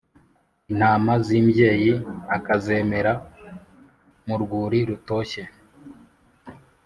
intama 0.71 1.13
z’imbyeyi 1.25 1.93
akazemera 2.37 3.13
mu 4.27 4.35
rwuri 4.41 4.79
rutoshye. 4.89 5.43